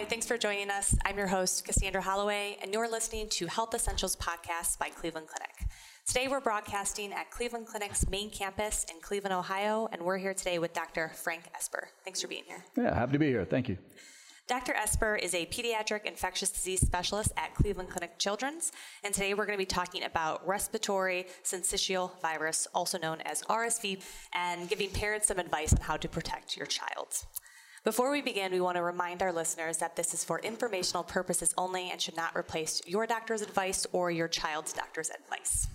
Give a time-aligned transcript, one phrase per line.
[0.00, 0.96] Hi, thanks for joining us.
[1.04, 5.70] I'm your host, Cassandra Holloway, and you're listening to Health Essentials Podcast by Cleveland Clinic.
[6.06, 10.58] Today, we're broadcasting at Cleveland Clinic's main campus in Cleveland, Ohio, and we're here today
[10.58, 11.12] with Dr.
[11.14, 11.90] Frank Esper.
[12.02, 12.64] Thanks for being here.
[12.78, 13.44] Yeah, happy to be here.
[13.44, 13.76] Thank you.
[14.48, 14.72] Dr.
[14.72, 18.72] Esper is a pediatric infectious disease specialist at Cleveland Clinic Children's,
[19.04, 24.02] and today we're going to be talking about respiratory syncytial virus, also known as RSV,
[24.34, 27.26] and giving parents some advice on how to protect your child.
[27.82, 31.54] Before we begin, we want to remind our listeners that this is for informational purposes
[31.56, 35.66] only and should not replace your doctor's advice or your child's doctor's advice.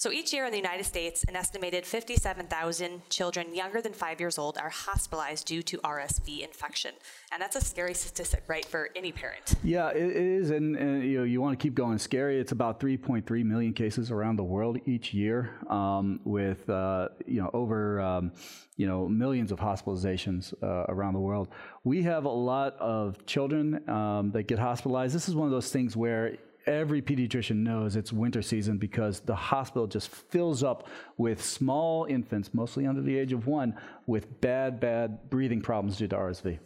[0.00, 4.38] So each year in the United States, an estimated 57,000 children younger than five years
[4.38, 6.92] old are hospitalized due to RSV infection,
[7.30, 9.56] and that's a scary statistic, right, for any parent.
[9.62, 11.98] Yeah, it is, and, and you know you want to keep going.
[11.98, 12.40] Scary.
[12.40, 17.50] It's about 3.3 million cases around the world each year, um, with uh, you know
[17.52, 18.32] over um,
[18.78, 21.48] you know millions of hospitalizations uh, around the world.
[21.84, 25.14] We have a lot of children um, that get hospitalized.
[25.14, 29.34] This is one of those things where every pediatrician knows it's winter season because the
[29.34, 33.74] hospital just fills up with small infants, mostly under the age of one,
[34.06, 36.58] with bad, bad breathing problems due to RSV.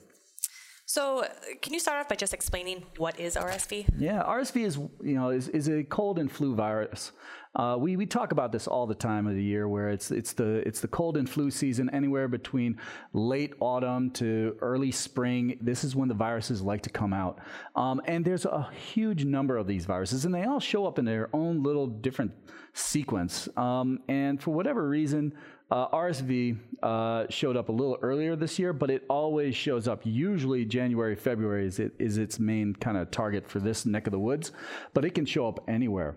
[0.95, 1.27] So,
[1.61, 3.89] can you start off by just explaining what is RSV?
[3.99, 7.11] Yeah, RSV is you know is, is a cold and flu virus.
[7.57, 10.35] Uh, we, we talk about this all the time of the year, where it's it's
[10.35, 12.79] the it's the cold and flu season, anywhere between
[13.13, 15.59] late autumn to early spring.
[15.61, 17.41] This is when the viruses like to come out,
[17.75, 21.05] um, and there's a huge number of these viruses, and they all show up in
[21.05, 22.31] their own little different
[22.73, 23.49] sequence.
[23.57, 25.35] Um, and for whatever reason,
[25.71, 30.03] uh, RSV uh, showed up a little earlier this year, but it always shows up.
[30.05, 34.13] Usually, January, February is, it, is its main kind of target for this neck of
[34.13, 34.53] the woods,
[34.93, 36.17] but it can show up anywhere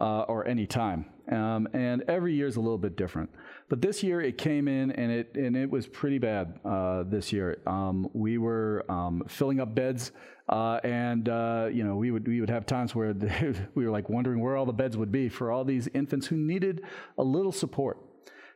[0.00, 1.06] uh, or any time.
[1.30, 3.30] Um, and every year is a little bit different.
[3.68, 7.32] But this year it came in and it and it was pretty bad uh, this
[7.32, 7.58] year.
[7.66, 10.12] Um, we were um, filling up beds.
[10.48, 13.12] Uh, and uh, you know we would we would have times where
[13.74, 16.36] we were like wondering where all the beds would be for all these infants who
[16.38, 16.80] needed
[17.18, 17.98] a little support.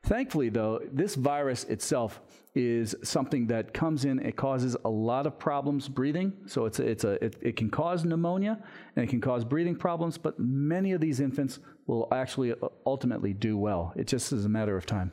[0.03, 2.21] Thankfully, though, this virus itself
[2.55, 4.19] is something that comes in.
[4.19, 6.33] It causes a lot of problems breathing.
[6.47, 8.59] So it's a, it's a it, it, can cause pneumonia
[8.97, 10.19] and it can cause breathing problems.
[10.19, 13.93] But many of these infants will actually uh, ultimately do well.
[13.97, 15.13] It just is a matter of time.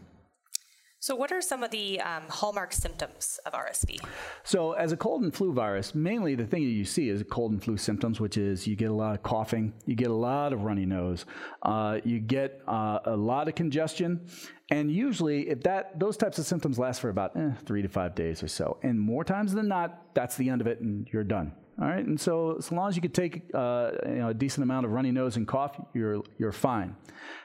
[1.02, 4.02] So, what are some of the um, hallmark symptoms of RSV?
[4.44, 7.54] So, as a cold and flu virus, mainly the thing that you see is cold
[7.54, 10.52] and flu symptoms, which is you get a lot of coughing, you get a lot
[10.52, 11.26] of runny nose,
[11.64, 14.20] uh, you get uh, a lot of congestion,
[14.72, 18.14] and usually, if that those types of symptoms last for about eh, three to five
[18.14, 21.24] days or so, and more times than not, that's the end of it, and you're
[21.24, 21.54] done.
[21.82, 24.64] All right, and so as long as you could take uh, you know, a decent
[24.64, 26.94] amount of runny nose and cough, you're you're fine.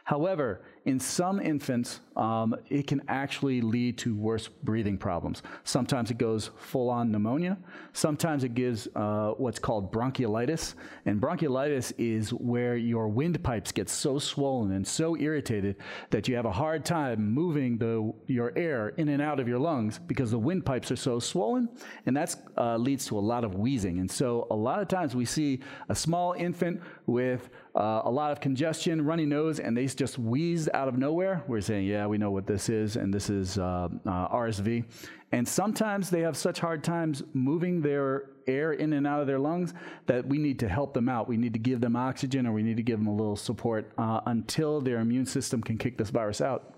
[0.03, 5.43] However, in some infants, um, it can actually lead to worse breathing problems.
[5.65, 7.59] Sometimes it goes full on pneumonia.
[7.93, 10.75] Sometimes it gives uh, what's called bronchiolitis.
[11.07, 15.77] And bronchiolitis is where your windpipes get so swollen and so irritated
[16.11, 19.59] that you have a hard time moving the, your air in and out of your
[19.59, 21.69] lungs because the windpipes are so swollen.
[22.07, 23.99] And that uh, leads to a lot of wheezing.
[23.99, 28.31] And so a lot of times we see a small infant with uh, a lot
[28.31, 31.43] of congestion, runny nose, and they just wheeze out of nowhere.
[31.49, 34.85] We're saying, yeah, we know what this is, and this is uh, uh, RSV.
[35.33, 39.39] And sometimes they have such hard times moving their air in and out of their
[39.39, 39.75] lungs
[40.07, 41.29] that we need to help them out.
[41.29, 43.93] We need to give them oxygen or we need to give them a little support
[43.99, 46.75] uh, until their immune system can kick this virus out.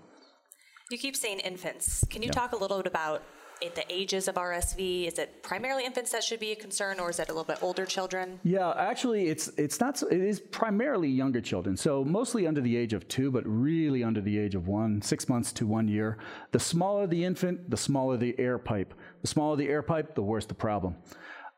[0.89, 2.05] You keep saying infants.
[2.09, 2.31] Can you yeah.
[2.31, 3.21] talk a little bit about
[3.61, 5.07] the ages of RSV?
[5.07, 7.61] Is it primarily infants that should be a concern, or is it a little bit
[7.61, 8.39] older children?
[8.43, 10.01] Yeah, actually, it's it's not.
[10.03, 11.77] It is primarily younger children.
[11.77, 15.27] So mostly under the age of two, but really under the age of one, six
[15.29, 16.17] months to one year.
[16.51, 18.93] The smaller the infant, the smaller the air pipe.
[19.21, 20.95] The smaller the air pipe, the worse the problem.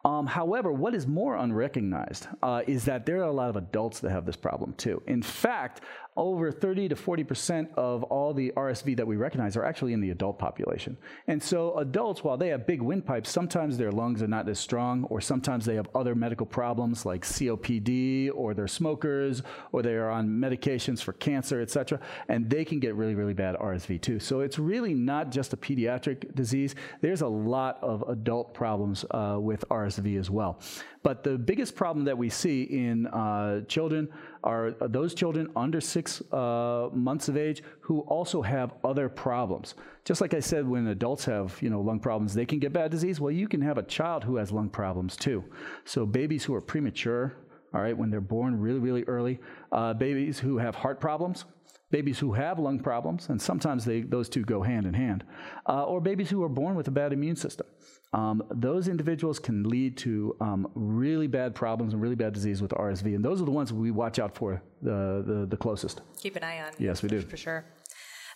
[0.06, 4.00] Um, however, what is more unrecognized uh, is that there are a lot of adults
[4.00, 5.04] that have this problem too.
[5.08, 5.82] In fact,
[6.20, 10.02] over 30 to 40 percent of all the RSV that we recognize are actually in
[10.02, 10.98] the adult population.
[11.28, 15.06] And so adults, while they have big windpipes, sometimes their lungs are not as strong,
[15.06, 20.10] or sometimes they have other medical problems like COPD, or they're smokers, or they are
[20.10, 24.20] on medications for cancer, et cetera, and they can get really, really bad RSV too.
[24.20, 26.76] So it's really not just a pediatric disease.
[27.02, 30.60] There's a lot of adult problems uh, with RSV as well.
[31.02, 34.10] But the biggest problem that we see in uh, children
[34.44, 39.76] are those children under six uh, months of age who also have other problems.
[40.04, 42.92] Just like I said, when adults have you know lung problems, they can get bad
[42.92, 43.20] disease.
[43.20, 45.44] Well, you can have a child who has lung problems too.
[45.86, 47.34] So babies who are premature,
[47.74, 49.40] all right, when they're born really really early,
[49.72, 51.46] uh, babies who have heart problems,
[51.92, 55.24] babies who have lung problems, and sometimes they, those two go hand in hand,
[55.68, 57.66] uh, or babies who are born with a bad immune system
[58.14, 62.72] um, those individuals can lead to um, really bad problems and really bad disease with
[62.72, 63.14] RSV.
[63.16, 66.02] And those are the ones we watch out for the, the, the closest.
[66.18, 66.72] Keep an eye on.
[66.80, 67.22] Yes, we do.
[67.22, 67.66] For sure.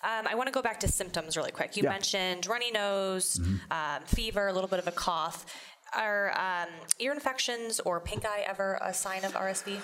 [0.03, 1.77] Um, I want to go back to symptoms really quick.
[1.77, 1.89] You Yeah.
[1.91, 3.39] mentioned runny nose,
[3.71, 5.45] um, fever, a little bit of a cough.
[5.95, 6.69] Are um,
[6.99, 9.79] ear infections or pink eye ever a sign of RSV?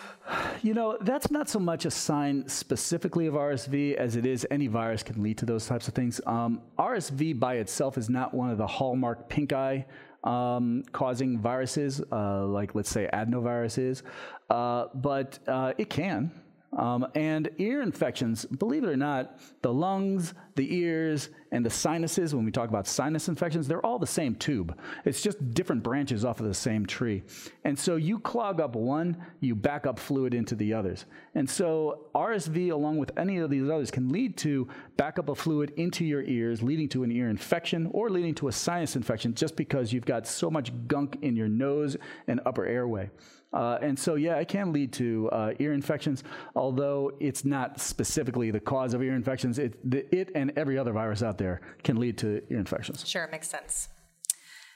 [0.61, 4.67] You know, that's not so much a sign specifically of RSV as it is any
[4.67, 6.19] virus can lead to those types of things.
[6.25, 9.85] Um, RSV by itself is not one of the hallmark pink eye
[10.23, 14.01] um, causing viruses, uh, like let's say adenoviruses,
[14.50, 16.31] uh, but uh, it can.
[16.71, 22.36] Um, and ear infections, believe it or not, the lungs, the ears, and the sinuses,
[22.36, 24.77] when we talk about sinus infections, they're all the same tube.
[25.04, 27.24] It's just different branches off of the same tree.
[27.63, 31.06] And so you clog up one, you back up fluid into the others.
[31.33, 35.74] And so RSV, along with any of these others, can lead to backup of fluid
[35.75, 39.56] into your ears, leading to an ear infection or leading to a sinus infection just
[39.56, 43.10] because you've got so much gunk in your nose and upper airway.
[43.51, 46.24] Uh, and so, yeah, it can lead to uh, ear infections,
[46.56, 49.57] although it's not specifically the cause of ear infections.
[49.57, 53.07] It, the, it and every other virus out there can lead to ear infections.
[53.07, 53.90] Sure, makes sense.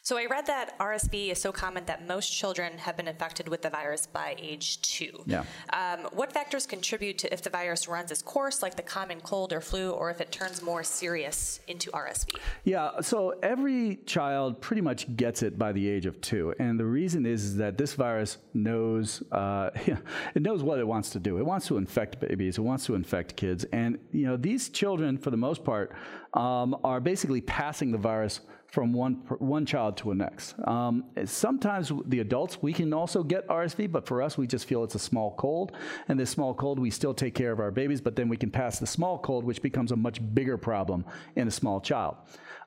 [0.05, 3.61] So I read that RSV is so common that most children have been infected with
[3.61, 5.23] the virus by age two.
[5.25, 5.45] Yeah.
[5.71, 9.53] Um, what factors contribute to if the virus runs its course, like the common cold
[9.53, 12.35] or flu, or if it turns more serious into RSV?
[12.65, 16.85] Yeah, so every child pretty much gets it by the age of two, and the
[16.85, 19.69] reason is, is that this virus knows uh,
[20.35, 21.37] it knows what it wants to do.
[21.37, 22.57] It wants to infect babies.
[22.57, 25.95] It wants to infect kids, and you know these children, for the most part,
[26.33, 28.41] um, are basically passing the virus
[28.73, 30.55] from one one child to the next.
[30.67, 34.83] Um, sometimes the adults we can also get RSV, but for us we just feel
[34.83, 35.73] it's a small cold,
[36.07, 38.49] and this small cold we still take care of our babies, but then we can
[38.49, 41.05] pass the small cold, which becomes a much bigger problem
[41.35, 42.15] in a small child.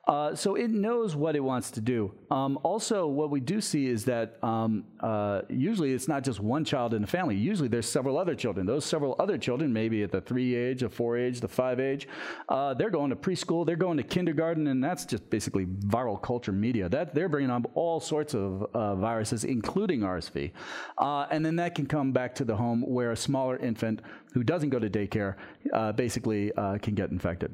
[0.07, 2.13] Uh, so it knows what it wants to do.
[2.31, 6.63] Um, also, what we do see is that um, uh, usually it's not just one
[6.63, 7.35] child in the family.
[7.35, 8.65] Usually there's several other children.
[8.65, 12.07] Those several other children, maybe at the three age, the four age, the five age,
[12.47, 15.65] uh, they're going to preschool, they're going to kindergarten, and that's just basically
[15.97, 16.89] viral culture media.
[16.89, 20.51] That they're bringing on all sorts of uh, viruses, including RSV,
[20.97, 24.01] uh, and then that can come back to the home where a smaller infant
[24.33, 25.35] who doesn't go to daycare
[25.73, 27.53] uh, basically uh, can get infected.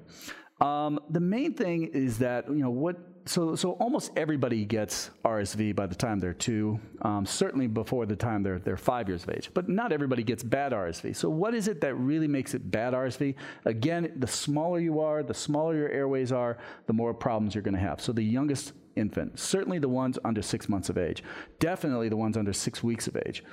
[0.61, 2.95] Um, the main thing is that you know what.
[3.25, 6.79] So so almost everybody gets RSV by the time they're two.
[7.01, 9.49] Um, certainly before the time they're they're five years of age.
[9.53, 11.15] But not everybody gets bad RSV.
[11.15, 13.35] So what is it that really makes it bad RSV?
[13.65, 17.75] Again, the smaller you are, the smaller your airways are, the more problems you're going
[17.75, 18.01] to have.
[18.01, 21.23] So the youngest infant, certainly the ones under six months of age,
[21.59, 23.43] definitely the ones under six weeks of age.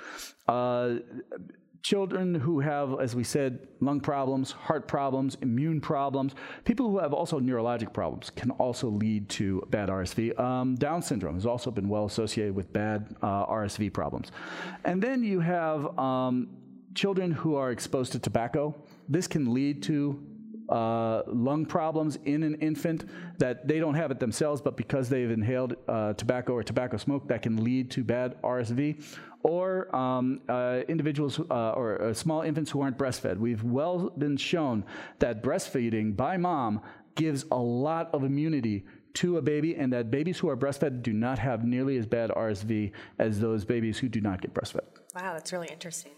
[0.48, 0.96] Uh,
[1.82, 6.34] children who have, as we said, lung problems, heart problems, immune problems,
[6.64, 10.38] people who have also neurologic problems can also lead to bad RSV.
[10.38, 14.30] Um, Down syndrome has also been well associated with bad uh, RSV problems.
[14.84, 16.48] And then you have um,
[16.94, 18.74] children who are exposed to tobacco.
[19.08, 20.22] This can lead to
[20.70, 23.04] uh, lung problems in an infant
[23.38, 27.26] that they don't have it themselves, but because they've inhaled uh, tobacco or tobacco smoke,
[27.26, 29.02] that can lead to bad RSV.
[29.42, 33.38] Or um, uh, individuals uh, or uh, small infants who aren't breastfed.
[33.38, 34.84] We've well been shown
[35.18, 36.82] that breastfeeding by mom
[37.14, 41.12] gives a lot of immunity to a baby, and that babies who are breastfed do
[41.12, 45.00] not have nearly as bad RSV as those babies who do not get breastfed.
[45.14, 46.12] Wow, that's really interesting.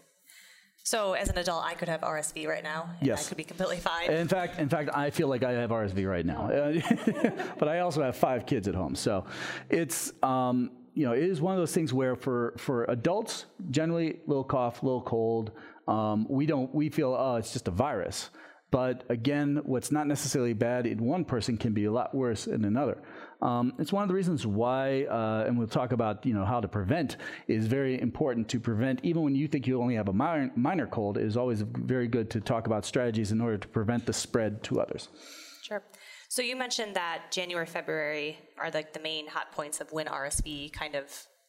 [0.85, 2.91] So, as an adult, I could have RSV right now.
[2.99, 3.27] And Yes.
[3.27, 4.11] I could be completely fine.
[4.11, 6.49] In fact, in fact, I feel like I have RSV right now,
[7.59, 8.97] but I also have five kids at home.
[8.97, 9.25] So
[9.71, 14.21] it's um, you know it is one of those things where for for adults, generally
[14.27, 15.53] little cough, little cold,
[15.89, 18.31] um, we don't we feel oh it's just a virus.
[18.73, 22.65] But again, what's not necessarily bad in one person can be a lot worse in
[22.65, 23.03] another.
[23.43, 26.59] Um, it's one of the reasons why, uh, and we'll talk about you know how
[26.59, 27.19] to prevent
[27.49, 29.01] is very important to prevent.
[29.03, 32.09] Even when you think you only have a minor, minor cold, it is always very
[32.09, 35.09] good to talk about strategies in order to prevent the spread to others.
[35.61, 35.83] Sure.
[36.33, 40.73] So you mentioned that January, February are like the main hot points of when RSV
[40.73, 41.05] kind of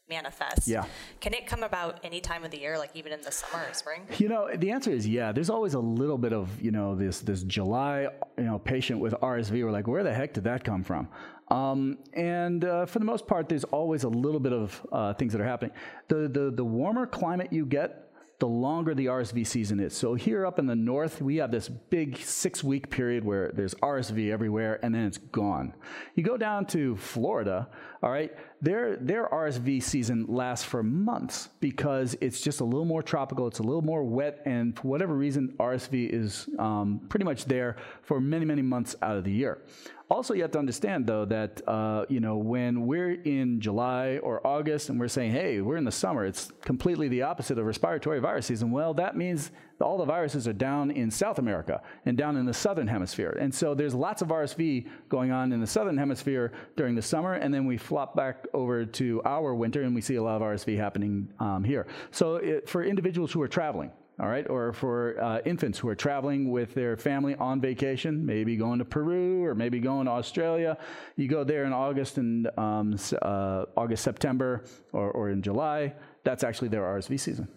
[0.10, 0.68] manifests.
[0.68, 0.84] Yeah.
[1.22, 3.74] Can it come about any time of the year, like even in the summer or
[3.74, 4.02] spring?
[4.18, 5.32] You know, the answer is yeah.
[5.32, 9.14] There's always a little bit of you know this this July you know patient with
[9.14, 9.52] RSV.
[9.64, 11.08] We're like, where the heck did that come from?
[11.48, 15.32] Um, and uh, for the most part, there's always a little bit of uh, things
[15.32, 15.72] that are happening.
[16.10, 18.12] The, the the warmer climate you get,
[18.44, 19.96] the longer the RSV season is.
[19.96, 23.74] So here up in the north, we have this big six week period where there's
[23.76, 25.74] RSV everywhere and then it's gone.
[26.16, 27.70] You go down to Florida,
[28.02, 33.04] all right, their, their RSV season lasts for months because it's just a little more
[33.04, 37.44] tropical, it's a little more wet, and for whatever reason, RSV is um, pretty much
[37.44, 39.64] there for many, many months out of the year.
[40.10, 44.46] Also, you have to understand, though, that uh, you know when we're in July or
[44.46, 48.20] August and we're saying, "Hey, we're in the summer," it's completely the opposite of respiratory
[48.20, 48.70] virus season.
[48.70, 49.50] Well, that means
[49.82, 53.54] all the viruses are down in South America and down in the southern hemisphere, and
[53.54, 57.54] so there's lots of RSV going on in the southern hemisphere during the summer, and
[57.54, 60.78] then we flop back over to our winter and we see a lot of RSV
[60.78, 61.88] happening um, here.
[62.12, 65.96] So, it, for individuals who are traveling, all right, or for uh, infants who are
[65.96, 70.78] traveling with their family on vacation, maybe going to Peru or maybe going to Australia.
[71.16, 75.96] You go there in August and um, uh, August, September, or, or in July.
[76.24, 77.48] That's actually their RSV season.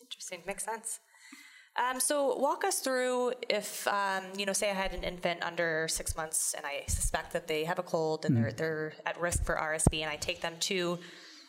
[0.00, 1.00] Interesting, makes sense.
[1.76, 5.88] Um, so walk us through if um, you know, say I had an infant under
[5.88, 8.42] six months and I suspect that they have a cold and mm-hmm.
[8.42, 10.98] they're they're at risk for RSV, and I take them to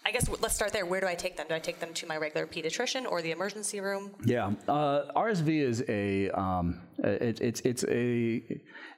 [0.05, 0.85] I guess let's start there.
[0.85, 1.47] Where do I take them?
[1.49, 4.11] Do I take them to my regular pediatrician or the emergency room?
[4.23, 8.43] Yeah, uh, RSV is a um, it, it's it's a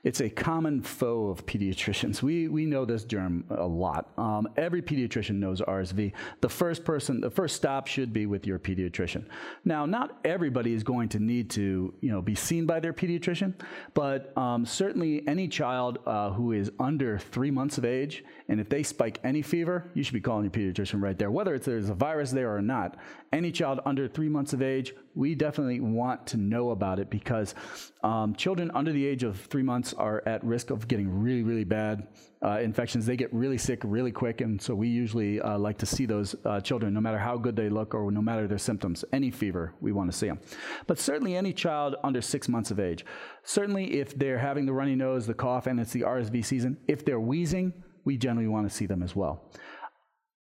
[0.07, 2.21] it's a common foe of pediatricians.
[2.21, 4.09] We we know this germ a lot.
[4.17, 6.13] Um, every pediatrician knows RSV.
[6.39, 9.25] The first person, the first stop should be with your pediatrician.
[9.65, 13.53] Now, not everybody is going to need to you know be seen by their pediatrician,
[13.93, 18.69] but um, certainly any child uh, who is under three months of age, and if
[18.69, 21.89] they spike any fever, you should be calling your pediatrician right there, whether it's there's
[21.89, 22.95] a virus there or not.
[23.33, 27.55] Any child under three months of age, we definitely want to know about it because
[28.03, 31.63] um, children under the age of three months are at risk of getting really, really
[31.63, 32.07] bad
[32.45, 33.07] uh, infections.
[33.07, 36.35] They get really sick really quick, and so we usually uh, like to see those
[36.45, 39.03] uh, children, no matter how good they look or no matter their symptoms.
[39.11, 40.39] Any fever, we want to see them.
[40.85, 43.03] But certainly any child under six months of age.
[43.43, 47.03] Certainly if they're having the runny nose, the cough, and it's the RSV season, if
[47.03, 47.73] they're wheezing,
[48.05, 49.51] we generally want to see them as well.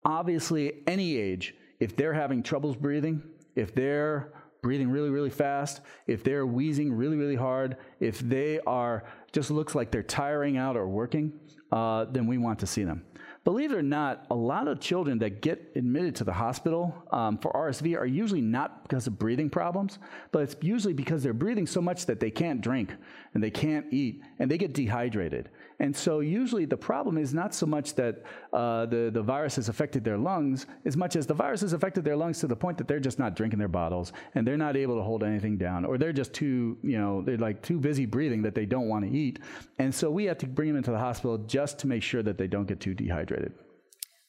[0.03, 3.23] Obviously, any age, if they're having troubles breathing,
[3.55, 4.33] if they're
[4.65, 9.75] breathing really, really fast, if they're wheezing really, really hard, if they are just looks
[9.75, 11.31] like they're tiring out or working,
[11.71, 13.03] uh, then we want to see them.
[13.45, 17.37] Believe it or not, a lot of children that get admitted to the hospital um,
[17.37, 19.99] for RSV are usually not because of breathing problems,
[20.31, 22.91] but it's usually because they're breathing so much that they can't drink
[23.35, 25.51] and they can't eat and they get dehydrated.
[25.79, 29.69] And so usually the problem is not so much that uh, the, the virus has
[29.69, 32.79] affected their lungs, as much as the virus has affected their lungs to the point
[32.79, 35.85] that they're just not drinking their bottles and they're not able to hold anything down,
[35.85, 39.05] or they're just too, you know, they're like too busy breathing that they don't want
[39.05, 39.37] to eat.
[39.77, 42.39] And so we have to bring them into the hospital just to make sure that
[42.39, 43.34] they don't get too dehydrated.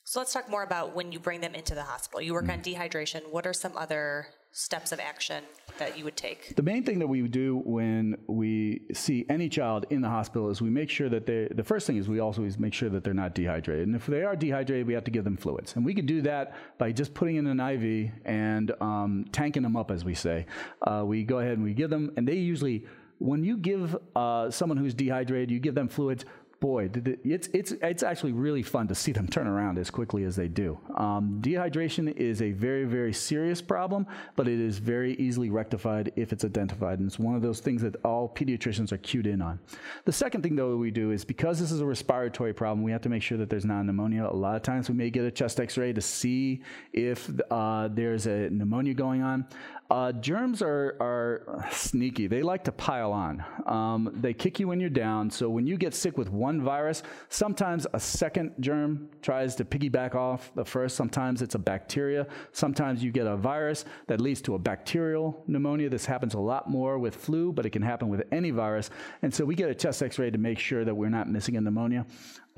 [0.05, 2.23] So let's talk more about when you bring them into the hospital.
[2.23, 2.53] You work mm.
[2.53, 3.29] on dehydration.
[3.29, 5.43] What are some other steps of action
[5.79, 6.55] that you would take?
[6.55, 10.63] The main thing that we do when we see any child in the hospital is
[10.63, 13.15] we make sure that they, the first thing is we always make sure that they're
[13.15, 13.89] not dehydrated.
[13.89, 15.75] And if they are dehydrated, we have to give them fluids.
[15.75, 19.77] And we can do that by just putting in an IV and um, tanking them
[19.77, 20.47] up, as we say.
[20.87, 22.87] Uh, we go ahead and we give them, and they usually,
[23.19, 26.25] when you give uh, someone who's dehydrated, you give them fluids,
[26.61, 26.91] boy,
[27.25, 30.49] it's it's it's actually really fun to see them turn around as quickly as they
[30.49, 30.79] do.
[30.97, 36.33] Um, dehydration is a very very serious problem, but it is very easily rectified if
[36.33, 39.59] it's identified, and it's one of those things that all pediatricians are cued in on.
[40.05, 43.03] The second thing though we do is because this is a respiratory problem, we have
[43.03, 44.27] to make sure that there's not pneumonia.
[44.27, 48.27] A lot of times we may get a chest X-ray to see if uh, there's
[48.27, 49.47] a pneumonia going on.
[49.89, 52.27] Uh, germs are, are sneaky.
[52.27, 53.45] They like to pile on.
[53.67, 55.31] Um, they kick you when you're down.
[55.31, 60.15] So when you get sick with one virus, sometimes a second germ tries to piggyback
[60.15, 60.97] off the first.
[60.97, 62.27] Sometimes it's a bacteria.
[62.53, 65.89] Sometimes you get a virus that leads to a bacterial pneumonia.
[65.89, 68.91] This happens a lot more with flu, but it can happen with any virus.
[69.23, 71.57] And so we get a chest x ray to make sure that we're not missing
[71.57, 72.07] a pneumonia.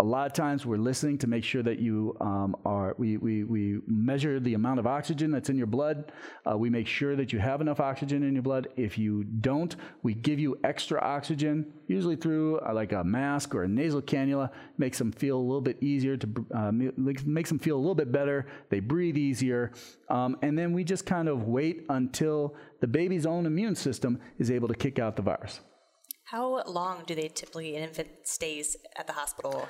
[0.00, 3.42] A lot of times we're listening to make sure that you um, are, we, we,
[3.42, 6.12] we measure the amount of oxygen that's in your blood.
[6.48, 8.68] Uh, we make sure that you have enough oxygen in your blood.
[8.76, 9.74] If you don't,
[10.04, 14.50] we give you extra oxygen, usually through uh, like a mask or a nasal cannula.
[14.76, 18.12] Makes them feel a little bit easier to, uh, makes them feel a little bit
[18.12, 18.46] better.
[18.70, 19.72] They breathe easier.
[20.08, 24.48] Um, and then we just kind of wait until the baby's own immune system is
[24.52, 25.58] able to kick out the virus.
[26.30, 29.66] How long do they typically an infant stays at the hospital?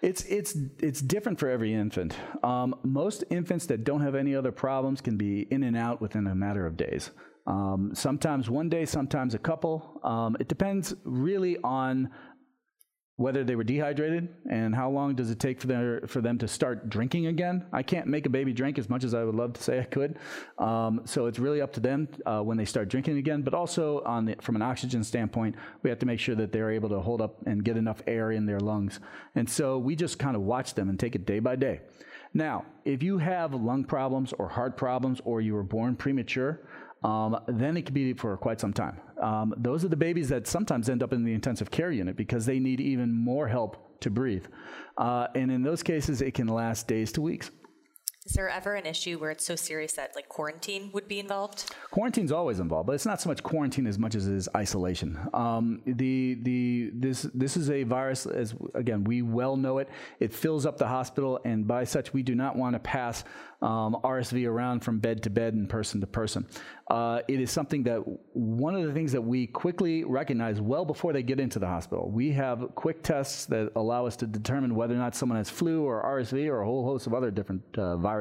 [0.00, 2.16] It's it's it's different for every infant.
[2.42, 6.26] Um, most infants that don't have any other problems can be in and out within
[6.26, 7.12] a matter of days.
[7.46, 10.00] Um, sometimes one day, sometimes a couple.
[10.02, 12.10] Um, it depends really on
[13.16, 16.48] whether they were dehydrated and how long does it take for, their, for them to
[16.48, 17.64] start drinking again.
[17.72, 19.84] I can't make a baby drink as much as I would love to say I
[19.84, 20.18] could.
[20.58, 23.42] Um, so it's really up to them uh, when they start drinking again.
[23.42, 26.70] But also on the, from an oxygen standpoint, we have to make sure that they're
[26.70, 28.98] able to hold up and get enough air in their lungs.
[29.34, 31.80] And so we just kind of watch them and take it day by day.
[32.34, 36.62] Now, if you have lung problems or heart problems or you were born premature,
[37.04, 39.00] um, then it could be for quite some time.
[39.20, 42.46] Um, those are the babies that sometimes end up in the intensive care unit because
[42.46, 44.46] they need even more help to breathe.
[44.96, 47.50] Uh, and in those cases, it can last days to weeks.
[48.24, 51.74] Is there ever an issue where it's so serious that like quarantine would be involved?
[51.90, 55.18] Quarantine's always involved, but it's not so much quarantine as much as it is isolation.
[55.34, 59.88] Um, the the this this is a virus as again we well know it.
[60.20, 63.24] It fills up the hospital, and by such we do not want to pass
[63.62, 66.46] um, RSV around from bed to bed and person to person.
[66.90, 68.02] Uh, it is something that
[68.34, 72.10] one of the things that we quickly recognize well before they get into the hospital.
[72.10, 75.84] We have quick tests that allow us to determine whether or not someone has flu
[75.84, 78.11] or RSV or a whole host of other different uh, viruses.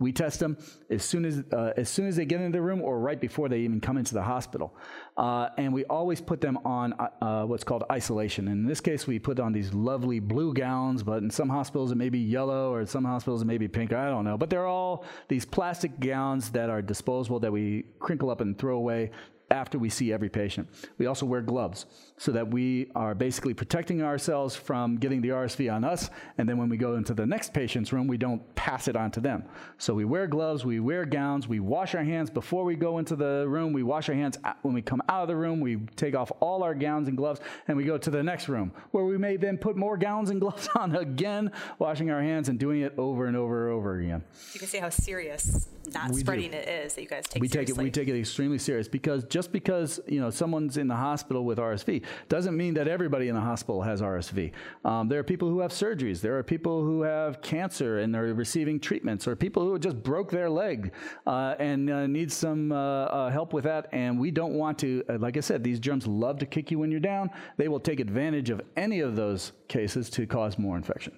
[0.00, 0.56] We test them
[0.90, 3.48] as soon as uh, as soon as they get into the room or right before
[3.48, 4.76] they even come into the hospital,
[5.16, 8.48] uh, and we always put them on uh, uh, what's called isolation.
[8.48, 11.92] And in this case, we put on these lovely blue gowns, but in some hospitals
[11.92, 13.92] it may be yellow, or in some hospitals it may be pink.
[13.92, 18.30] I don't know, but they're all these plastic gowns that are disposable that we crinkle
[18.30, 19.10] up and throw away
[19.54, 20.68] after we see every patient.
[20.98, 25.72] We also wear gloves so that we are basically protecting ourselves from getting the RSV
[25.72, 26.10] on us.
[26.38, 29.10] And then when we go into the next patient's room, we don't pass it on
[29.12, 29.44] to them.
[29.78, 33.16] So we wear gloves, we wear gowns, we wash our hands before we go into
[33.16, 36.14] the room, we wash our hands when we come out of the room, we take
[36.14, 39.18] off all our gowns and gloves, and we go to the next room where we
[39.18, 42.94] may then put more gowns and gloves on again, washing our hands and doing it
[42.98, 44.22] over and over and over again.
[44.52, 46.56] You can see how serious not we spreading do.
[46.56, 47.74] it is that you guys take we seriously.
[47.74, 50.96] take it we take it extremely serious because just because you know someone's in the
[50.96, 54.52] hospital with RSV doesn't mean that everybody in the hospital has RSV.
[54.84, 56.20] Um, there are people who have surgeries.
[56.20, 60.30] There are people who have cancer and they're receiving treatments, or people who just broke
[60.30, 60.92] their leg
[61.26, 63.88] uh, and uh, need some uh, uh help with that.
[63.92, 66.78] And we don't want to, uh, like I said, these germs love to kick you
[66.78, 67.30] when you're down.
[67.56, 71.14] They will take advantage of any of those cases to cause more infection.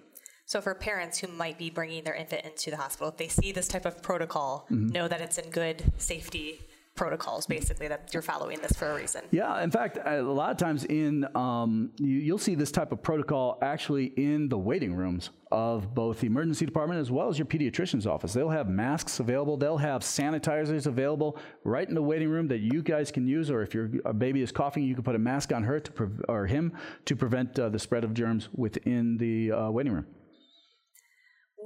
[0.46, 3.50] So for parents who might be bringing their infant into the hospital, if they see
[3.50, 4.86] this type of protocol, mm-hmm.
[4.88, 6.60] know that it's in good safety
[6.96, 9.22] protocols, basically, that you're following this for a reason.
[9.30, 13.02] Yeah, in fact, a lot of times in um, you, will see this type of
[13.02, 17.46] protocol actually in the waiting rooms of both the emergency department as well as your
[17.46, 18.32] pediatrician's office.
[18.32, 19.56] They'll have masks available.
[19.56, 23.50] They'll have sanitizers available right in the waiting room that you guys can use.
[23.50, 26.08] Or if your baby is coughing, you can put a mask on her to pre-
[26.28, 26.72] or him
[27.04, 30.06] to prevent uh, the spread of germs within the uh, waiting room.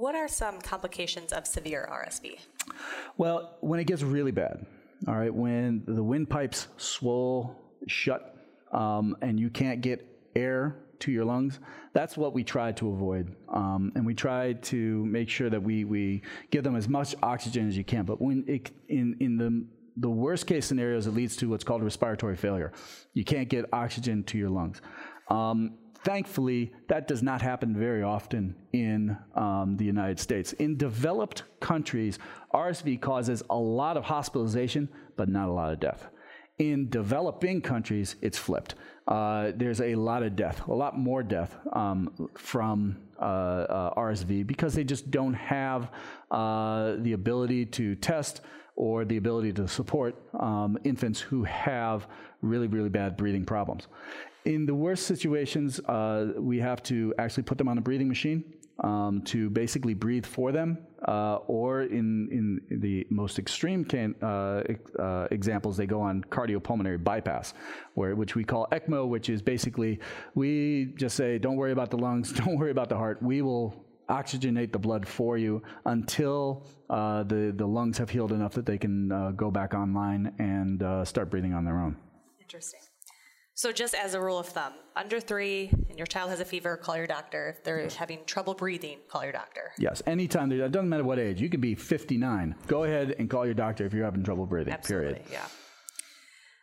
[0.01, 2.39] What are some complications of severe RSV?
[3.17, 4.65] Well, when it gets really bad,
[5.07, 7.55] all right, when the windpipes swell
[7.87, 8.35] shut
[8.71, 11.59] um, and you can't get air to your lungs,
[11.93, 13.35] that's what we try to avoid.
[13.49, 17.67] Um, and we try to make sure that we, we give them as much oxygen
[17.67, 18.05] as you can.
[18.05, 19.65] But when it, in, in the
[19.97, 22.71] the worst case scenarios, it leads to what's called respiratory failure.
[23.13, 24.81] You can't get oxygen to your lungs.
[25.29, 30.53] Um, Thankfully, that does not happen very often in um, the United States.
[30.53, 32.17] In developed countries,
[32.53, 36.07] RSV causes a lot of hospitalization, but not a lot of death.
[36.57, 38.75] In developing countries, it's flipped.
[39.07, 44.45] Uh, there's a lot of death, a lot more death um, from uh, uh, RSV
[44.47, 45.91] because they just don't have
[46.31, 48.41] uh, the ability to test
[48.75, 52.07] or the ability to support um, infants who have
[52.41, 53.87] really, really bad breathing problems.
[54.45, 58.43] In the worst situations, uh, we have to actually put them on a breathing machine
[58.83, 64.63] um, to basically breathe for them, uh, or in, in the most extreme can, uh,
[64.99, 67.53] uh, examples, they go on cardiopulmonary bypass,
[67.93, 69.99] where, which we call ECMO, which is basically
[70.33, 73.21] we just say, don't worry about the lungs, don't worry about the heart.
[73.21, 78.53] We will oxygenate the blood for you until uh, the, the lungs have healed enough
[78.53, 81.95] that they can uh, go back online and uh, start breathing on their own.
[82.41, 82.81] Interesting.
[83.61, 86.75] So, just as a rule of thumb, under three and your child has a fever,
[86.77, 87.49] call your doctor.
[87.49, 89.71] If they're having trouble breathing, call your doctor.
[89.77, 90.51] Yes, anytime.
[90.51, 91.39] It doesn't matter what age.
[91.39, 92.55] You could be 59.
[92.65, 95.31] Go ahead and call your doctor if you're having trouble breathing, Absolutely, period.
[95.31, 95.45] yeah.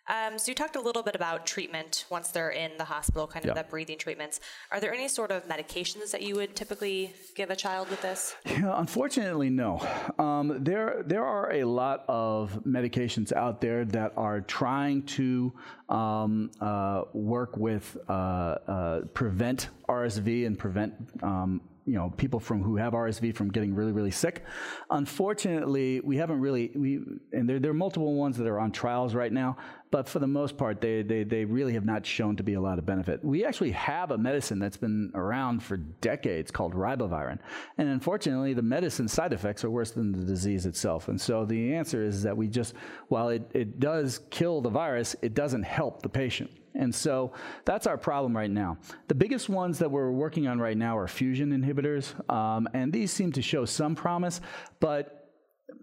[0.09, 3.45] Um, so you talked a little bit about treatment once they're in the hospital, kind
[3.45, 3.63] of Yeah.
[3.63, 4.41] the breathing treatments.
[4.73, 8.35] Are there any sort of medications that you would typically give a child with this?
[8.47, 9.81] Yeah, unfortunately, no.
[10.19, 15.53] Um, there, there are a lot of medications out there that are trying to
[15.89, 22.63] um, uh, work with uh, uh, prevent RSV and prevent um, you know people from
[22.63, 24.45] who have RSV from getting really really sick.
[24.91, 27.01] Unfortunately, we haven't really we
[27.33, 29.57] and there there are multiple ones that are on trials right now,
[29.91, 32.61] but for the most part, they they they really have not shown to be a
[32.61, 33.25] lot of benefit.
[33.25, 37.39] We actually have a medicine that's been around for decades called ribavirin,
[37.79, 41.09] and unfortunately, the medicine side effects are worse than the disease itself.
[41.09, 42.75] And so the answer is that we just
[43.09, 46.51] while it it does kill the virus, it doesn't help the patient.
[46.75, 47.33] And so
[47.65, 48.79] that's our problem right now.
[49.09, 53.11] The biggest ones that we're working on right now are fusion inhibitors, um, and these
[53.11, 54.41] seem to show some promise,
[54.81, 55.15] but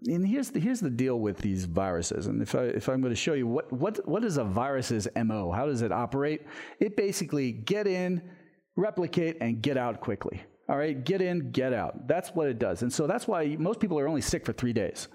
[0.06, 2.26] and here's the, here's the deal with these viruses.
[2.26, 5.08] And if, I, if I'm going to show you what, what, what is a virus's
[5.16, 6.42] MO, how does it operate?
[6.80, 8.22] It basically get in,
[8.76, 10.42] replicate, and get out quickly.
[10.68, 12.08] All right, get in, get out.
[12.08, 12.82] That's what it does.
[12.82, 15.06] And so that's why most people are only sick for three days.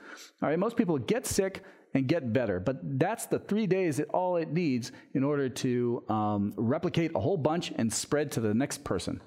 [0.42, 4.10] All right, most people get sick and get better, but that's the three days that
[4.10, 8.54] all it needs in order to um, replicate a whole bunch and spread to the
[8.54, 9.22] next person.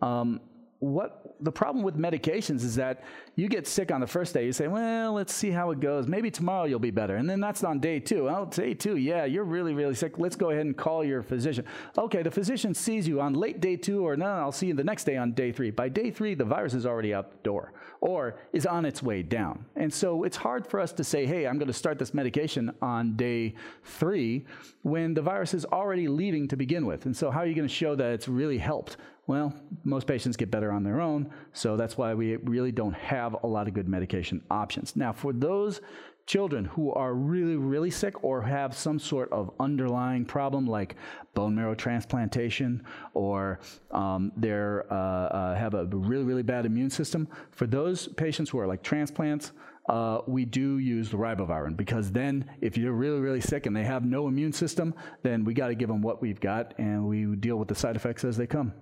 [0.00, 0.40] Um,
[0.78, 4.44] what the problem with medications is that you get sick on the first day.
[4.44, 6.06] You say, "Well, let's see how it goes.
[6.06, 8.24] Maybe tomorrow you'll be better." And then that's on day two.
[8.24, 10.18] Well, day two, yeah, you're really, really sick.
[10.18, 11.64] Let's go ahead and call your physician.
[11.96, 14.84] Okay, the physician sees you on late day two, or no, I'll see you the
[14.84, 15.70] next day on day three.
[15.70, 19.22] By day three, the virus is already out the door or is on its way
[19.22, 19.64] down.
[19.76, 22.72] And so it's hard for us to say, "Hey, I'm going to start this medication
[22.82, 24.44] on day three
[24.82, 27.68] when the virus is already leaving to begin with." And so, how are you going
[27.68, 28.96] to show that it's really helped?
[29.26, 33.36] Well, most patients get better on their own, so that's why we really don't have
[33.42, 34.94] a lot of good medication options.
[34.94, 35.80] Now, for those
[36.26, 40.96] children who are really, really sick or have some sort of underlying problem like
[41.34, 42.84] bone marrow transplantation
[43.14, 43.60] or
[43.92, 48.66] um, uh, uh, have a really, really bad immune system, for those patients who are
[48.66, 49.52] like transplants,
[49.88, 53.84] uh, we do use the ribavirin because then if you're really, really sick and they
[53.84, 57.24] have no immune system, then we got to give them what we've got and we
[57.36, 58.72] deal with the side effects as they come.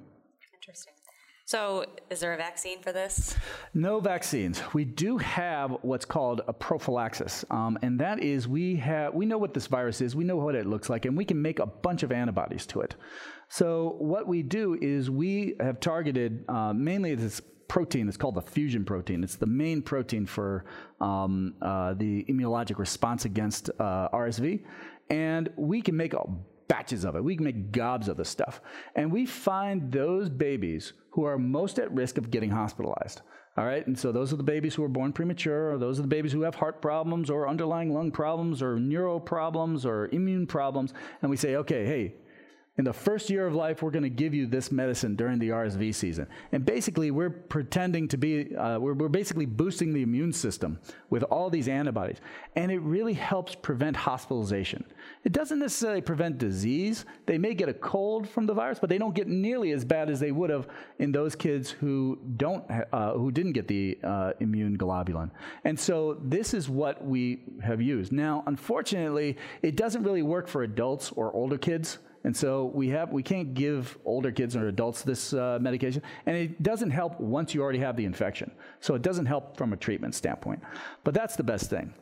[0.67, 0.95] Interesting.
[1.47, 3.37] So, is there a vaccine for this?
[3.75, 4.63] No vaccines.
[4.73, 9.37] We do have what's called a prophylaxis, um, and that is we have we know
[9.37, 11.67] what this virus is, we know what it looks like, and we can make a
[11.67, 12.95] bunch of antibodies to it.
[13.49, 18.09] So what we do is we have targeted uh, mainly this protein.
[18.09, 19.23] It's called the fusion protein.
[19.23, 20.65] It's the main protein for
[21.03, 24.63] um, uh, the immunologic response against uh, RSV,
[25.11, 26.25] and we can make a
[26.69, 27.25] batches of it.
[27.25, 28.61] We can make gobs of the stuff.
[28.95, 33.23] And we find those babies who are most at risk of getting hospitalized.
[33.57, 33.87] All right.
[33.87, 36.33] And so those are the babies who are born premature, or those are the babies
[36.33, 40.93] who have heart problems, or underlying lung problems, or neuro problems, or immune problems.
[41.23, 42.15] And we say, okay, hey,
[42.77, 45.51] in the first year of life, we're going to give you this medicine during the
[45.51, 46.27] RSV season.
[46.51, 51.23] And basically, we're pretending to be, uh, we're, we're basically boosting the immune system with
[51.25, 52.17] all these antibodies.
[52.57, 54.85] And it really helps prevent hospitalization.
[55.23, 57.05] It doesn't necessarily prevent disease.
[57.27, 60.11] They may get a cold from the virus, but they don't get nearly as bad
[60.11, 60.67] as they would have
[60.99, 65.31] in those kids who, don't, uh, who didn't get the uh, immune globulin.
[65.63, 68.11] And so this is what we have used.
[68.11, 71.99] Now, unfortunately, it doesn't really work for adults or older kids.
[72.25, 76.37] And so we have we can't give older kids or adults this uh, medication, and
[76.37, 78.51] it doesn't help once you already have the infection.
[78.81, 80.63] So it doesn't help from a treatment standpoint.
[81.05, 81.93] But that's the best thing.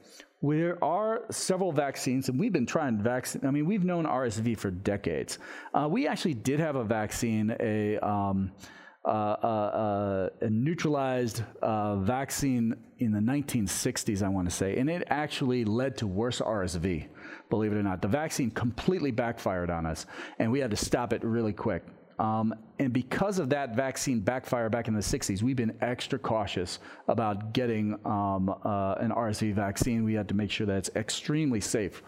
[0.40, 3.46] There are several vaccines, and we've been trying vaccine.
[3.46, 5.38] I mean, we've known RSV for decades.
[5.74, 8.52] Uh, we actually did have a vaccine, a um,
[9.04, 15.02] uh, uh, a neutralized uh, vaccine in the 1960s, I want to say, and it
[15.08, 17.08] actually led to worse RSV,
[17.53, 18.01] believe it or not.
[18.01, 20.07] The vaccine completely backfired on us,
[20.38, 21.85] and we had to stop it really quick.
[22.19, 26.79] Um, and because of that vaccine backfire back in the 60s, we've been extra cautious
[27.09, 30.03] about getting um, uh, an RSV vaccine.
[30.03, 32.03] We had to make sure that it's extremely safe.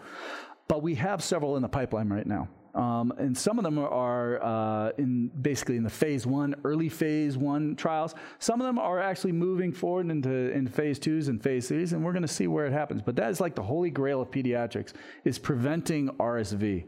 [0.67, 2.47] But we have several in the pipeline right now.
[2.75, 7.37] Um, and some of them are uh, in basically in the phase one, early phase
[7.37, 8.13] one trials.
[8.39, 12.03] Some of them are actually moving forward into in phase twos and phase threes, and
[12.03, 13.01] we're going to see where it happens.
[13.01, 14.91] But that is like the holy grail of pediatrics:
[15.23, 16.83] is preventing RSV.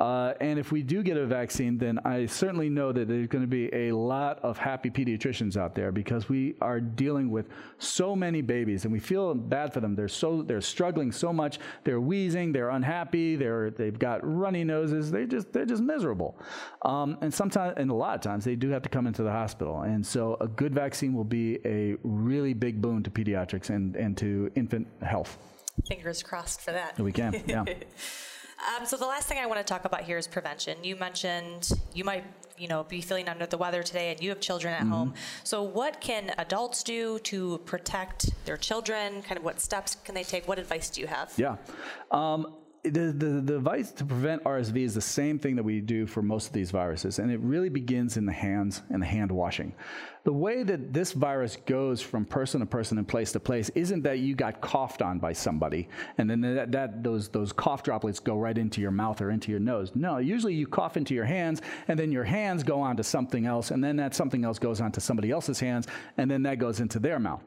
[0.00, 3.42] Uh, and if we do get a vaccine, then I certainly know that there's going
[3.42, 8.16] to be a lot of happy pediatricians out there because we are dealing with so
[8.16, 9.94] many babies, and we feel bad for them.
[9.94, 11.58] They're so they're struggling so much.
[11.84, 12.52] They're wheezing.
[12.52, 13.36] They're unhappy.
[13.36, 15.10] They're they've got runny noses.
[15.10, 16.40] They just they're just miserable.
[16.82, 19.32] Um, and sometimes, and a lot of times, they do have to come into the
[19.32, 19.82] hospital.
[19.82, 24.16] And so, a good vaccine will be a really big boon to pediatrics and and
[24.16, 25.36] to infant health.
[25.86, 26.98] Fingers crossed for that.
[26.98, 27.64] We can, yeah.
[28.68, 30.76] Um, so the last thing I want to talk about here is prevention.
[30.82, 32.24] You mentioned you might,
[32.58, 34.92] you know, be feeling under the weather today, and you have children at mm-hmm.
[34.92, 35.14] home.
[35.44, 39.22] So what can adults do to protect their children?
[39.22, 40.46] Kind of what steps can they take?
[40.46, 41.32] What advice do you have?
[41.36, 41.56] Yeah.
[42.10, 46.06] Um, the, the, the advice to prevent RSV is the same thing that we do
[46.06, 49.30] for most of these viruses, and it really begins in the hands and the hand
[49.30, 49.74] washing.
[50.24, 54.02] The way that this virus goes from person to person and place to place isn't
[54.02, 55.88] that you got coughed on by somebody
[56.18, 59.50] and then that, that those, those cough droplets go right into your mouth or into
[59.50, 59.92] your nose.
[59.94, 63.44] No, usually you cough into your hands, and then your hands go on to something
[63.44, 66.58] else, and then that something else goes on to somebody else's hands, and then that
[66.58, 67.42] goes into their mouth.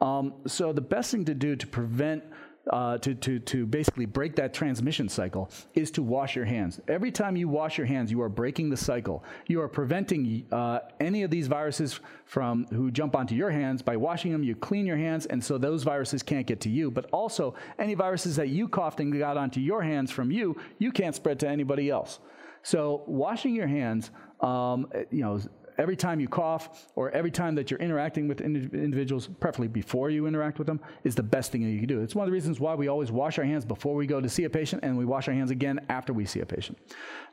[0.00, 2.22] Um, so the best thing to do to prevent
[2.70, 6.80] uh, to, to, to basically break that transmission cycle is to wash your hands.
[6.88, 9.22] Every time you wash your hands, you are breaking the cycle.
[9.46, 13.96] You are preventing uh, any of these viruses from who jump onto your hands by
[13.96, 14.42] washing them.
[14.42, 16.90] You clean your hands, and so those viruses can't get to you.
[16.90, 20.90] But also, any viruses that you coughed and got onto your hands from you, you
[20.90, 22.20] can't spread to anybody else.
[22.62, 25.38] So washing your hands, um, you know
[25.78, 30.26] every time you cough or every time that you're interacting with individuals, preferably before you
[30.26, 32.00] interact with them, is the best thing that you can do.
[32.00, 34.28] It's one of the reasons why we always wash our hands before we go to
[34.28, 36.78] see a patient and we wash our hands again after we see a patient.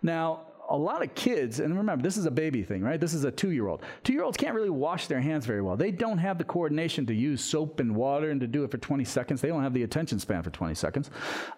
[0.02, 3.00] Now, a lot of kids, and remember, this is a baby thing, right?
[3.00, 3.82] This is a two year old.
[4.04, 5.76] Two year olds can't really wash their hands very well.
[5.76, 8.78] They don't have the coordination to use soap and water and to do it for
[8.78, 9.42] 20 seconds.
[9.42, 11.12] They don't have the attention span for 20 seconds.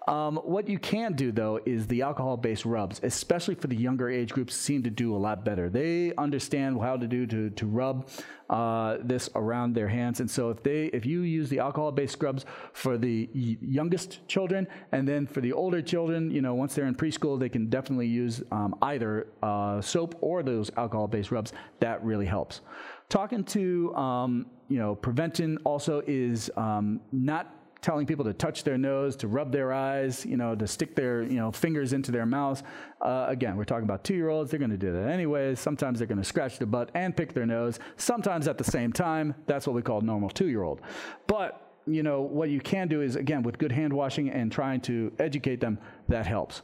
[0.08, 4.10] Um, what you can do, though, is the alcohol based rubs, especially for the younger
[4.10, 5.70] age groups, seem to do a lot better.
[5.70, 8.10] They understand how to do to, to rub
[8.50, 10.20] uh, this around their hands.
[10.20, 15.08] And so if they, if you use the alcohol-based scrubs for the youngest children, and
[15.08, 18.44] then for the older children, you know, once they're in preschool, they can definitely use
[18.52, 21.54] um, either uh, soap or those alcohol-based rubs.
[21.80, 22.62] That really helps.
[23.10, 28.78] Talking to, um, you know, prevention also is um, not telling people to touch their
[28.78, 32.26] nose, to rub their eyes, you know, to stick their you know fingers into their
[32.26, 32.64] mouths.
[33.02, 34.50] Uh, again, we're talking about two-year-olds.
[34.50, 35.60] They're going to do that anyways.
[35.60, 37.80] Sometimes they're going to scratch their butt and pick their nose.
[37.98, 39.36] Sometimes at the same time.
[39.46, 40.82] That's what we call normal two-year-old.
[41.28, 44.82] But you know what you can do is again with good hand washing and trying
[44.82, 45.78] to educate them.
[46.08, 46.62] That helps.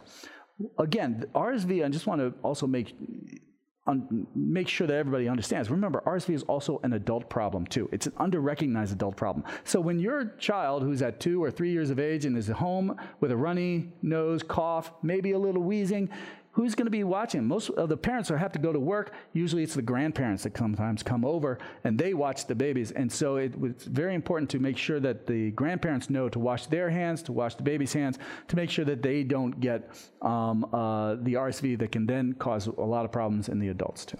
[0.77, 1.85] Again, RSV.
[1.85, 2.95] I just want to also make
[3.89, 5.69] un- make sure that everybody understands.
[5.69, 7.89] Remember, RSV is also an adult problem too.
[7.91, 9.43] It's an under-recognized adult problem.
[9.63, 12.55] So when your child who's at two or three years of age and is at
[12.55, 16.09] home with a runny nose, cough, maybe a little wheezing,
[16.59, 17.47] who's going to be watching?
[17.47, 19.13] Most of the parents have to go to work.
[19.31, 22.91] Usually it's the grandparents that sometimes come over and they watch the babies.
[22.91, 26.65] And so it, it's very important to make sure that the grandparents know to wash
[26.65, 28.19] their hands, to wash the baby's hands,
[28.49, 29.89] to make sure that they don't get
[30.21, 34.03] um, uh, the RSV that can then cause a lot of problems in the adults
[34.03, 34.17] too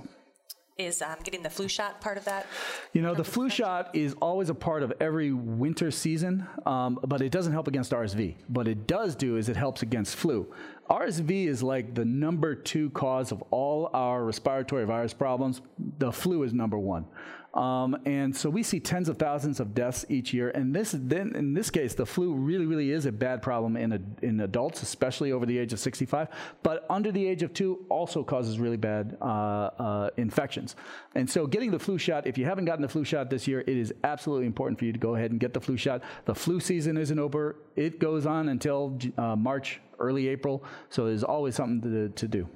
[0.79, 2.47] is um, getting the flu shot part of that?
[2.93, 7.21] You know, the flu shot is always a part of every winter season, um, but
[7.21, 8.35] it doesn't help against RSV.
[8.47, 10.51] What it does do is it helps against flu.
[10.89, 15.61] RSV is like the number two cause of all our respiratory virus problems.
[15.99, 17.05] The flu is number one.
[17.53, 20.49] Um, and so we see tens of thousands of deaths each year.
[20.49, 23.93] And this, then in this case, the flu really, really is a bad problem in,
[23.93, 26.27] a, in adults, especially over the age of 65.
[26.62, 30.75] But under the age of two also causes really bad uh, uh, infections.
[31.15, 33.62] And so getting the flu shot, if you haven't gotten the flu shot this year,
[33.62, 36.03] it is absolutely important for you to go ahead and get the flu shot.
[36.25, 37.55] The flu season isn't over.
[37.75, 40.63] It goes on until uh, March, early April.
[40.89, 42.47] So there's always something to, to do.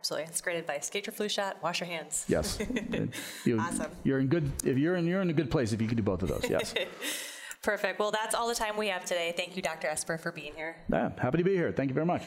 [0.00, 0.88] Absolutely, that's great advice.
[0.88, 1.58] Get your flu shot.
[1.62, 2.24] Wash your hands.
[2.26, 2.58] Yes.
[3.44, 3.90] you, awesome.
[4.02, 4.50] You're in good.
[4.64, 6.48] If you're in, you're in a good place if you can do both of those.
[6.48, 6.72] Yes.
[7.62, 7.98] Perfect.
[7.98, 9.34] Well, that's all the time we have today.
[9.36, 9.88] Thank you, Dr.
[9.88, 10.76] Esper, for being here.
[10.90, 11.70] Yeah, happy to be here.
[11.70, 12.22] Thank you very much.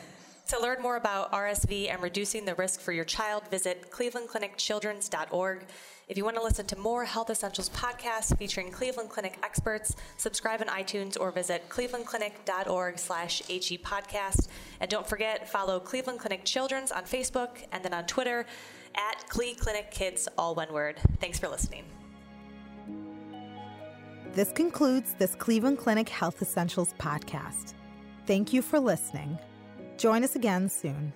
[0.47, 5.65] To learn more about RSV and reducing the risk for your child, visit clevelandclinicchildrens.org.
[6.09, 10.61] If you want to listen to more Health Essentials podcasts featuring Cleveland Clinic experts, subscribe
[10.61, 14.49] on iTunes or visit clevelandclinic.org slash HE podcast.
[14.81, 18.45] And don't forget, follow Cleveland Clinic Children's on Facebook and then on Twitter
[18.95, 20.99] at Cle Clinic Kids, all one word.
[21.21, 21.85] Thanks for listening.
[24.33, 27.75] This concludes this Cleveland Clinic Health Essentials podcast.
[28.25, 29.39] Thank you for listening.
[29.97, 31.13] Join us again soon.